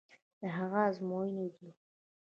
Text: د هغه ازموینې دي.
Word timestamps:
د 0.39 0.41
هغه 0.57 0.79
ازموینې 0.89 1.47
دي. 1.55 1.69